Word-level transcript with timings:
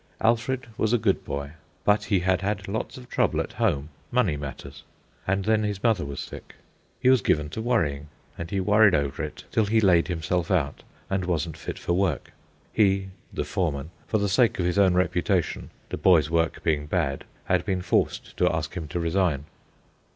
Alfred 0.19 0.65
was 0.79 0.93
a 0.93 0.97
good 0.97 1.23
boy, 1.23 1.51
but 1.85 2.05
he 2.05 2.21
had 2.21 2.41
had 2.41 2.67
lots 2.67 2.97
of 2.97 3.07
trouble 3.07 3.39
at 3.39 3.53
home, 3.61 3.89
money 4.11 4.35
matters. 4.35 4.81
And 5.27 5.45
then 5.45 5.61
his 5.61 5.83
mother 5.83 6.03
was 6.05 6.19
sick. 6.19 6.55
He 6.99 7.07
was 7.11 7.21
given 7.21 7.51
to 7.51 7.61
worrying, 7.61 8.07
and 8.35 8.49
he 8.49 8.59
worried 8.59 8.95
over 8.95 9.21
it 9.23 9.43
till 9.51 9.65
he 9.67 9.79
laid 9.79 10.07
himself 10.07 10.49
out 10.49 10.81
and 11.07 11.25
wasn't 11.25 11.55
fit 11.55 11.77
for 11.77 11.93
work. 11.93 12.31
He 12.73 13.09
(the 13.31 13.45
foreman), 13.45 13.91
for 14.07 14.17
the 14.17 14.27
sake 14.27 14.57
of 14.57 14.65
his 14.65 14.79
own 14.79 14.95
reputation, 14.95 15.69
the 15.89 15.97
boy's 15.97 16.31
work 16.31 16.63
being 16.63 16.87
bad, 16.87 17.23
had 17.43 17.63
been 17.63 17.83
forced 17.83 18.35
to 18.37 18.49
ask 18.51 18.73
him 18.73 18.87
to 18.87 18.99
resign. 18.99 19.45